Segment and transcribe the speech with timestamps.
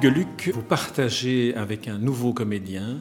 [0.00, 3.00] Philippe Geluc, vous partagez avec un nouveau comédien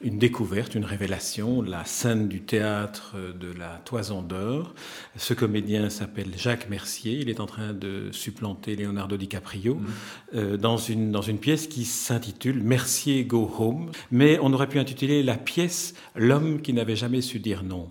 [0.00, 4.74] une découverte, une révélation, la scène du théâtre de la Toison d'Or.
[5.16, 7.14] Ce comédien s'appelle Jacques Mercier.
[7.14, 9.86] Il est en train de supplanter Leonardo DiCaprio mmh.
[10.34, 13.90] euh, dans, une, dans une pièce qui s'intitule Mercier Go Home.
[14.12, 17.90] Mais on aurait pu intituler la pièce L'homme qui n'avait jamais su dire non.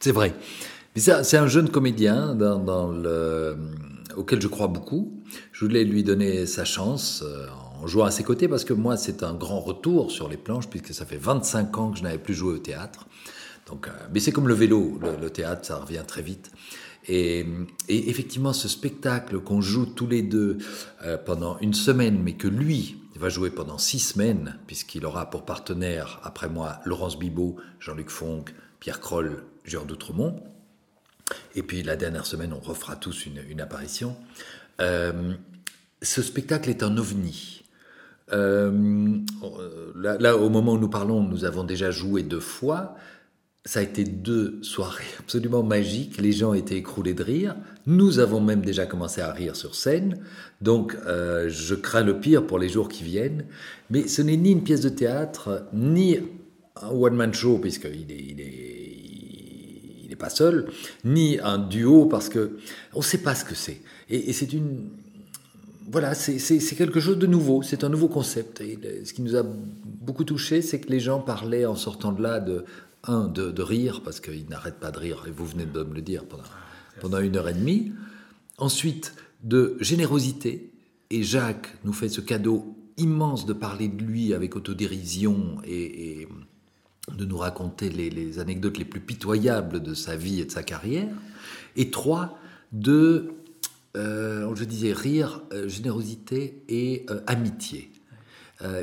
[0.00, 0.34] C'est vrai.
[0.96, 3.56] C'est un jeune comédien dans, le,
[4.16, 5.12] auquel je crois beaucoup.
[5.52, 7.46] Je voulais lui donner sa chance euh,
[7.82, 10.68] en jouant à ses côtés parce que moi, c'est un grand retour sur les planches
[10.68, 13.06] puisque ça fait 25 ans que je n'avais plus joué au théâtre.
[13.66, 16.50] Donc, euh, mais c'est comme le vélo, le, théâtre, ça revient très vite.
[17.06, 17.46] Et,
[17.88, 20.58] effectivement, ce spectacle qu'on joue tous les deux
[21.04, 25.44] euh, pendant une semaine, mais que lui va jouer pendant six semaines, puisqu'il aura pour
[25.44, 30.42] partenaire, après moi, Laurence Bibot, Jean-Luc Fonck, Pierre Kroll, Jean d'Outremont.
[31.54, 34.16] Et puis la dernière semaine, on refera tous une, apparition.
[34.80, 35.34] Euh,
[36.00, 37.64] ce spectacle est un ovni.
[38.32, 39.18] Euh,
[39.94, 42.96] là, au moment où nous parlons, nous avons déjà joué deux fois.
[43.64, 46.20] Ça a été deux soirées absolument magiques.
[46.20, 47.56] Les gens étaient écroulés de rire.
[47.86, 50.18] Nous avons même déjà commencé à rire sur scène.
[50.60, 53.46] Donc, euh, je crains le pire pour les jours qui viennent.
[53.90, 56.18] Mais ce n'est ni une pièce de théâtre, ni
[56.80, 58.36] un one-man show, puisqu'il est,
[60.16, 60.66] pas seul,
[61.04, 62.58] ni un duo, parce que
[62.92, 63.80] on ne sait pas ce que c'est.
[64.10, 64.90] Et c'est une
[65.90, 68.60] voilà, c'est quelque chose de nouveau, c'est un nouveau concept.
[68.60, 72.22] Et ce qui nous a beaucoup touché, c'est que les gens parlaient en sortant de
[72.22, 72.64] là de,
[73.04, 76.02] un, de, rire, parce qu'ils n'arrêtent pas de rire, et vous venez de me le
[76.02, 76.42] dire pendant,
[77.00, 77.92] pendant une heure et demie.
[78.58, 79.14] Ensuite,
[79.44, 80.72] de générosité,
[81.10, 86.28] et Jacques nous fait ce cadeau immense de parler de lui avec autodérision et,
[87.16, 90.62] de nous raconter les, les, anecdotes les plus pitoyables de sa vie et de sa
[90.62, 91.08] carrière.
[91.76, 92.38] Et trois,
[92.72, 93.30] de
[93.98, 97.92] euh, je disais rire, euh, générosité et euh, amitié.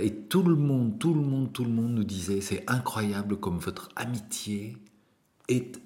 [0.02, 3.58] et tout le monde, tout le monde, tout le monde nous disait, c'est incroyable comme
[3.58, 4.78] votre amitié
[5.50, 5.82] est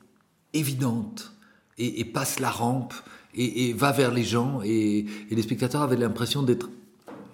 [0.54, 1.34] évidente
[1.80, 2.94] et, passe la rampe
[3.34, 4.62] et, va vers les gens.
[4.64, 6.70] Et, les spectateurs avaient l'impression d'être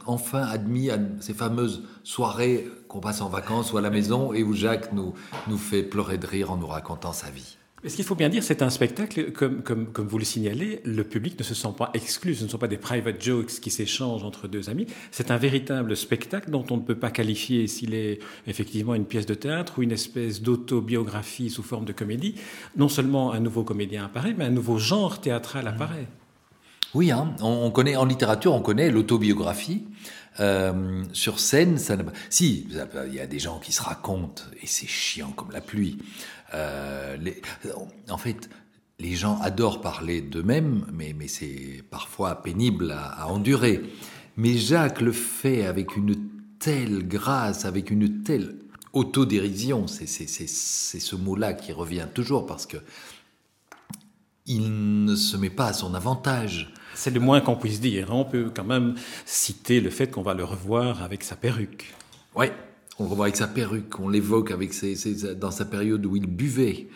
[0.05, 4.41] enfin admis à ces fameuses soirées qu'on passe en vacances ou à la maison et
[4.41, 5.13] où Jacques nous,
[5.49, 7.57] nous fait pleurer de rire en nous racontant sa vie.
[7.85, 10.81] Mais ce qu'il faut bien dire, c'est un spectacle, comme, comme, comme, vous le signalez,
[10.85, 13.69] le public ne se sent pas exclu, ce ne sont pas des private jokes qui
[13.69, 17.93] s'échangent entre deux amis, c'est un véritable spectacle dont on ne peut pas qualifier s'il
[17.93, 22.33] est effectivement une pièce de théâtre ou une espèce d'autobiographie sous forme de comédie.
[22.75, 26.07] Non seulement un nouveau comédien apparaît, mais un nouveau genre théâtral apparaît.
[26.95, 29.83] Oui, hein, on, connaît en littérature, on connaît l'autobiographie.
[30.39, 31.95] Euh, sur scène, ça
[32.29, 35.97] si, il y a des gens qui se racontent et c'est chiant comme la pluie.
[36.53, 37.17] Euh,
[38.09, 38.49] en fait,
[38.99, 43.81] les gens adorent parler d'eux-mêmes, mais, mais c'est parfois pénible à, endurer.
[44.37, 46.15] Mais Jacques le fait avec une
[46.59, 48.55] telle grâce, avec une telle
[48.93, 52.77] autodérision, c'est ce mot-là qui revient toujours parce que
[54.47, 56.71] il ne se met pas à son avantage.
[56.93, 58.13] C'est le moins qu'on puisse dire.
[58.13, 58.95] On peut quand même
[59.25, 61.93] citer le fait qu'on va le revoir avec sa perruque.
[62.35, 62.47] Oui,
[62.99, 64.73] on le revoit avec sa perruque, on l'évoque avec
[65.39, 66.87] dans sa période où il buvait.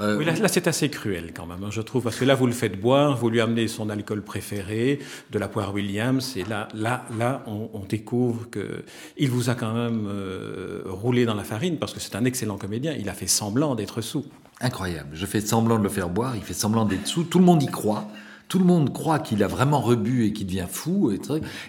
[0.00, 2.46] Euh, oui, là, c'est assez cruel quand même, hein, je trouve, parce que là, vous
[2.46, 5.00] le faites boire, vous lui amenez son alcool préféré,
[5.32, 8.84] de la poire Williams, et là, là, là, on, découvre que
[9.16, 12.58] il vous a quand même euh, roulé dans la farine, parce que c'est un excellent
[12.58, 12.94] comédien.
[12.96, 14.24] Il a fait semblant d'être sous.
[14.60, 15.10] Incroyable.
[15.14, 17.24] Je fais semblant de le faire boire, il fait semblant d'être sous.
[17.24, 18.08] Tout le monde y croit.
[18.48, 21.10] Tout le monde croit qu'il a vraiment rebu et qu'il devient fou.
[21.10, 21.20] Et,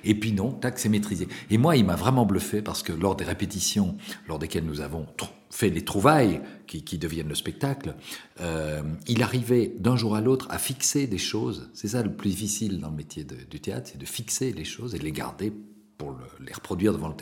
[0.04, 1.28] et puis non, tac, c'est maîtrisé.
[1.50, 3.98] Et moi, il m'a vraiment bluffé parce que lors des répétitions,
[4.28, 5.06] lors desquelles nous avons
[5.50, 7.96] fait les trouvailles qui, deviennent le spectacle,
[8.40, 11.70] euh, il arrivait d'un jour à l'autre à fixer des choses.
[11.74, 14.94] C'est ça le plus difficile dans le métier du théâtre, c'est de fixer les choses
[14.96, 15.52] et de les garder
[15.98, 17.16] pour les reproduire devant le,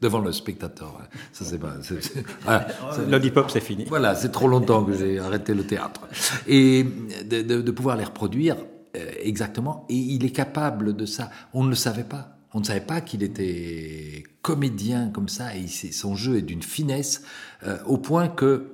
[0.00, 0.98] devant le spectateur.
[1.32, 1.74] Ça, c'est pas.
[3.48, 3.84] c'est fini.
[3.84, 6.00] Voilà, c'est trop longtemps que j'ai arrêté le théâtre.
[6.46, 6.82] Et
[7.28, 8.56] de, de, pouvoir les reproduire
[8.94, 9.86] exactement.
[9.88, 11.30] Et il est capable de ça.
[11.54, 12.36] On ne le savait pas.
[12.54, 15.56] On ne savait pas qu'il était comédien comme ça.
[15.56, 17.22] Et son jeu est d'une finesse
[17.64, 18.72] euh, au point que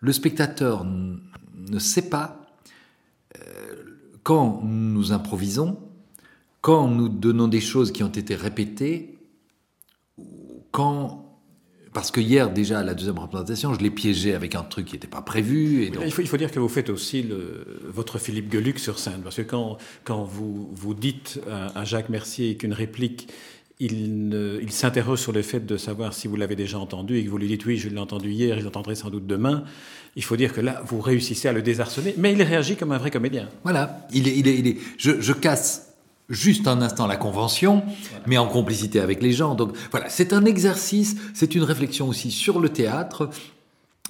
[0.00, 2.46] le spectateur ne sait pas
[3.36, 3.74] euh,
[4.22, 5.78] quand nous improvisons,
[6.60, 9.18] quand nous donnons des choses qui ont été répétées,
[10.70, 11.27] quand
[11.92, 14.94] parce que hier, déjà, à la deuxième représentation, je l'ai piégé avec un truc qui
[14.94, 15.84] n'était pas prévu.
[15.84, 18.98] Et il, faut, il, faut, dire que vous faites aussi le, votre Philippe Geluc sur
[18.98, 19.20] scène.
[19.22, 21.40] Parce que quand, quand vous, vous dites
[21.74, 23.28] à, Jacques Mercier qu'une réplique,
[23.80, 27.30] il, il s'interroge sur le fait de savoir si vous l'avez déjà entendu et que
[27.30, 29.64] vous lui dites oui, je l'ai entendu hier je l'entendrai sans doute demain.
[30.16, 32.98] Il faut dire que là, vous réussissez à le désarçonner, mais il réagit comme un
[32.98, 33.48] vrai comédien.
[33.62, 35.87] Voilà, il est, il est, il est je, je casse
[36.28, 37.82] juste un instant la convention,
[38.26, 39.54] mais en complicité avec les gens.
[39.54, 43.30] Donc voilà, c'est un exercice, c'est une réflexion aussi sur le théâtre.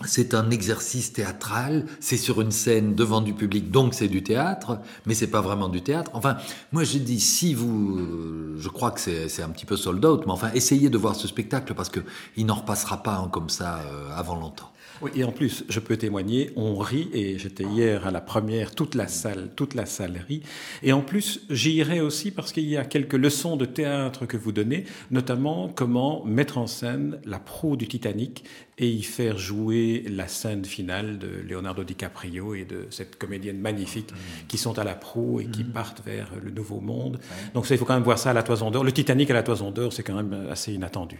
[0.05, 4.79] C'est un exercice théâtral, c'est sur une scène devant du public, donc c'est du théâtre,
[5.07, 6.13] mais c'est pas vraiment du théâtre.
[6.15, 6.37] Enfin,
[6.71, 10.31] moi j'ai dit, si vous, je crois que c'est un petit peu sold out, mais
[10.31, 11.99] enfin, essayez de voir ce spectacle parce que
[12.37, 14.71] il n'en repassera pas hein, comme ça euh, avant longtemps.
[15.01, 18.75] Oui, et en plus, je peux témoigner, on rit, et j'étais hier à la première,
[18.75, 20.43] toute la salle, toute la salle rit.
[20.83, 24.37] Et en plus, j'y irai aussi parce qu'il y a quelques leçons de théâtre que
[24.37, 28.45] vous donnez, notamment comment mettre en scène la proue du Titanic
[28.79, 34.11] et y faire jouer la scène finale de Leonardo DiCaprio et de cette comédienne magnifique
[34.49, 35.73] qui sont à la proue et qui mmh.
[35.73, 37.19] partent vers le nouveau monde.
[37.55, 38.85] Donc ça, il faut quand même voir ça à la Toison d'Or.
[38.85, 41.19] Le Titanic à la Toison d'Or, c'est quand même assez inattendu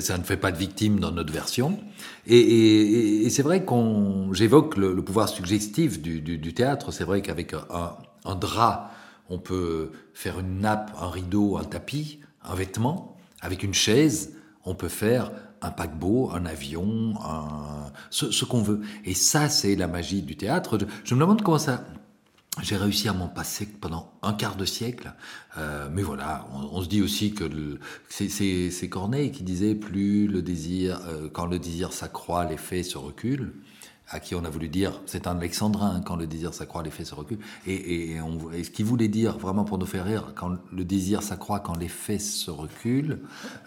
[0.00, 1.78] ça ne fait pas de victime dans notre version.
[2.26, 6.92] Et, c'est vrai qu'on, j'évoque le, pouvoir suggestif du, théâtre.
[6.92, 8.92] C'est vrai qu'avec un, drap,
[9.28, 13.16] on peut faire une nappe, un rideau, un tapis, un vêtement.
[13.40, 14.34] Avec une chaise,
[14.64, 15.32] on peut faire
[15.62, 17.14] un paquebot, un avion,
[18.10, 18.80] ce, qu'on veut.
[19.04, 20.78] Et ça, c'est la magie du théâtre.
[21.04, 21.84] je me demande comment ça,
[22.62, 25.12] j'ai réussi à m'en passer pendant un quart de siècle.
[25.56, 27.44] Euh, mais voilà, on, se dit aussi que
[28.08, 33.52] c'est Corneille qui disait plus le désir, euh, quand le désir s'accroît, l'effet se recule
[34.10, 37.14] à qui on a voulu dire, c'est un alexandrin, quand le désir s'accroît, l'effet se
[37.14, 37.38] recule.
[37.66, 38.16] Et,
[38.64, 42.18] ce qu'il voulait dire, vraiment pour nous faire rire, quand le désir s'accroît, quand l'effet
[42.18, 43.20] se recule,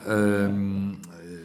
[0.08, 0.92] euh,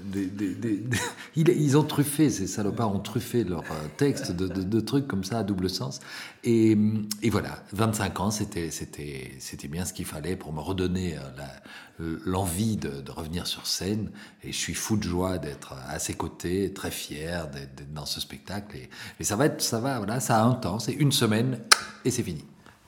[1.36, 5.42] ils ont truffé, ces salopards ont truffé leur euh, texte de, trucs comme ça à
[5.44, 6.00] double sens.
[6.44, 6.76] Et,
[7.30, 8.70] voilà, 25 ans, c'était
[9.68, 11.16] bien ce qu'il fallait pour me redonner
[12.00, 14.10] euh, l'envie de, revenir sur scène.
[14.42, 18.20] Et je suis fou de joie d'être à ses côtés, très fier d'être dans ce
[18.20, 18.76] spectacle.
[19.20, 21.60] Et, ça va être, ça va, voilà, ça a un temps, c'est une semaine
[22.04, 22.44] et c'est fini.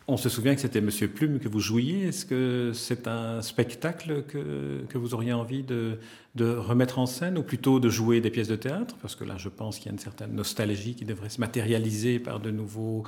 [0.09, 2.09] On se souvient que c'était Monsieur Plume que vous jouiez.
[2.09, 5.99] Est-ce que c'est un spectacle que, que, vous auriez envie de,
[6.35, 8.97] de, remettre en scène ou plutôt de jouer des pièces de théâtre?
[9.03, 12.19] Parce que là, je pense qu'il y a une certaine nostalgie qui devrait se matérialiser
[12.19, 13.05] par de, nouveaux,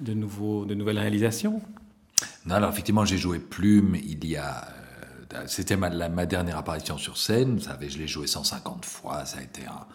[0.00, 1.62] de, nouveaux, de nouvelles réalisations.
[2.44, 4.68] Non, alors effectivement, j'ai joué Plume il y a.
[5.34, 7.54] Euh, c'était ma, ma, dernière apparition sur scène.
[7.54, 9.24] Vous savez, je l'ai joué 150 fois.
[9.24, 9.86] Ça a été un,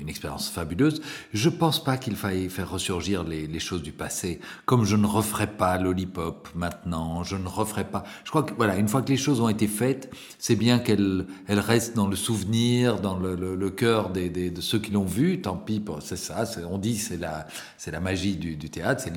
[0.00, 1.02] une expérience fabuleuse.
[1.32, 4.40] Je pense pas qu'il faille faire ressurgir les, choses du passé.
[4.64, 8.04] Comme je ne referai pas Lollipop maintenant, je ne referai pas.
[8.24, 11.26] Je crois que voilà, une fois que les choses ont été faites, c'est bien qu'elles
[11.46, 15.40] elles restent dans le souvenir, dans le, cœur des, de ceux qui l'ont vu.
[15.42, 16.44] Tant pis, c'est ça.
[16.70, 17.46] On dit c'est la
[17.90, 19.12] la magie du, du théâtre, c'est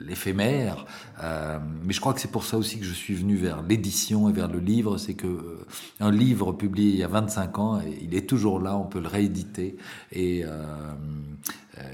[0.00, 0.86] l'éphémère.
[1.22, 4.28] Euh, mais je crois que c'est pour ça aussi que je suis venu vers l'édition
[4.28, 4.98] et vers le livre.
[4.98, 5.66] C'est que euh,
[6.00, 9.08] un livre publié il y a 25 ans, il est toujours là, on peut le
[9.08, 9.76] rééditer.
[10.12, 10.94] Et euh,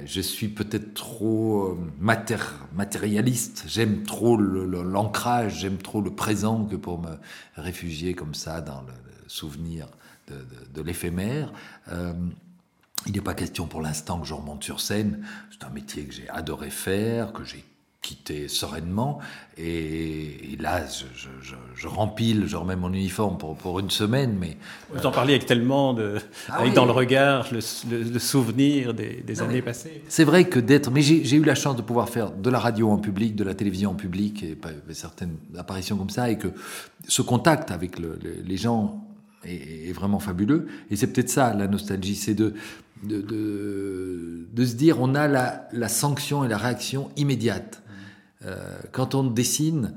[0.04, 3.64] je suis peut-être trop matérialiste.
[3.66, 7.16] J'aime trop l'ancrage, j'aime trop le présent que pour me
[7.56, 8.92] réfugier comme ça dans le,
[9.28, 9.88] souvenir
[10.28, 10.36] de,
[10.72, 11.52] de l'éphémère.
[13.06, 15.24] Il n'est pas question pour l'instant que je remonte sur scène.
[15.50, 17.64] C'est un métier que j'ai adoré faire, que j'ai
[18.06, 19.18] quitté sereinement.
[19.58, 21.28] Et, là, je,
[21.74, 24.36] je, rempile, je remets mon uniforme pour, pour une semaine.
[24.38, 24.56] Mais
[24.92, 26.18] vous en parliez avec tellement de,
[26.48, 27.60] ah avec dans le regard le,
[28.18, 30.02] souvenir des, des années passées.
[30.08, 32.90] C'est vrai que d'être, mais j'ai eu la chance de pouvoir faire de la radio
[32.90, 34.56] en public, de la télévision en public, et
[34.92, 36.48] certaines apparitions comme ça, et que
[37.08, 39.02] ce contact avec les gens
[39.46, 40.66] est, vraiment fabuleux.
[40.90, 42.54] Et c'est peut-être ça la nostalgie, c'est de
[43.04, 47.82] se dire on a la, sanction et la réaction immédiate.
[48.44, 48.56] Euh,
[48.92, 49.94] quand on dessine,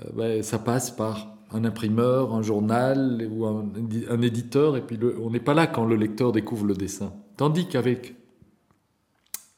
[0.00, 5.30] euh, ben, ça passe par un imprimeur, un journal ou un, éditeur, et puis on
[5.30, 7.12] n'est pas là quand le lecteur découvre le dessin.
[7.36, 8.16] Tandis qu'avec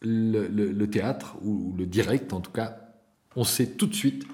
[0.02, 2.76] le, théâtre, ou le direct en tout cas,
[3.34, 4.26] on sait tout de suite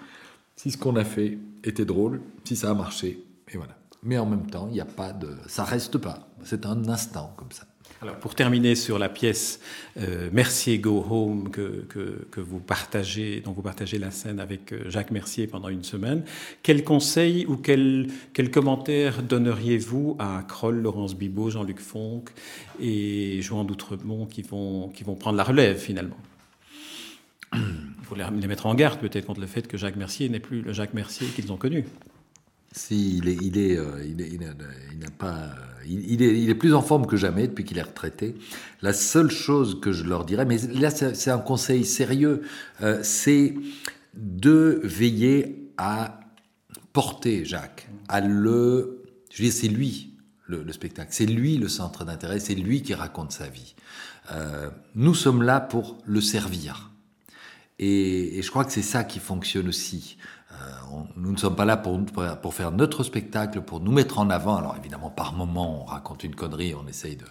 [0.57, 3.77] si ce qu'on a fait était drôle, si ça a marché, et voilà.
[4.03, 6.29] Mais en même temps, il n'y a pas de, ça reste pas.
[6.43, 7.65] C'est un instant comme ça.
[8.03, 9.61] Alors, pour terminer sur la pièce
[9.97, 14.91] euh, Mercier Go Home que, que, vous partagez, dont vous partagez la scène avec euh,
[14.91, 16.25] Jacques Mercier pendant une semaine,
[16.65, 22.31] quel conseil ou quel, quel commentaire donneriez-vous à Kroll, Laurence Bibot, Jean-Luc Fonck
[22.81, 26.19] et Joan d'Outremont qui vont, qui vont prendre la relève finalement?
[27.55, 27.61] Il
[28.03, 30.63] faut les, les mettre en garde peut-être contre le fait que Jacques Mercier n'est plus
[30.63, 31.85] le Jacques Mercier qu'ils ont connu.
[32.73, 34.39] Si, il est, il est, euh, il,
[34.99, 35.51] n'a pas,
[35.87, 38.35] il, est, il est plus en forme que jamais depuis qu'il est retraité.
[38.81, 42.43] La seule chose que je leur dirais, mais là c'est un conseil sérieux,
[42.81, 43.55] euh, c'est
[44.15, 46.21] de veiller à
[46.95, 50.15] porter Jacques, à le, je veux c'est lui
[50.47, 53.75] le, le spectacle, c'est lui le centre d'intérêt, c'est lui qui raconte sa vie.
[54.31, 56.91] Euh, nous sommes là pour le servir.
[57.79, 60.17] Et je crois que c'est ça qui fonctionne aussi.
[60.53, 60.57] Euh,
[61.17, 64.57] nous ne sommes pas là pour, faire notre spectacle, pour nous mettre en avant.
[64.57, 67.25] Alors évidemment, par moment, on raconte une connerie, on essaye de...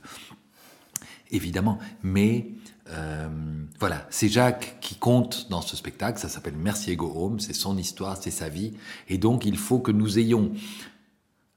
[1.34, 2.50] Évidemment, mais
[2.90, 3.30] euh,
[3.80, 7.78] voilà, c'est Jacques qui compte dans ce spectacle, ça s'appelle Mercier Go Home, c'est son
[7.78, 8.74] histoire, c'est sa vie,
[9.08, 10.52] et donc il faut que nous ayons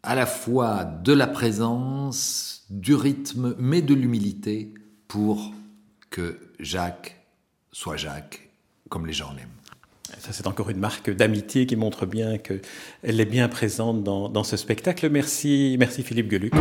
[0.04, 4.72] à la fois de la présence, du rythme, mais de l'humilité
[5.08, 5.52] pour
[6.10, 7.20] que Jacques
[7.72, 8.50] soit Jacques
[8.88, 9.48] comme les gens l'aiment.
[10.30, 12.60] C'est encore une marque d'amitié qui montre bien qu'elle
[13.02, 15.08] est bien présente dans, dans ce spectacle.
[15.10, 16.52] Merci, merci Philippe Geluc.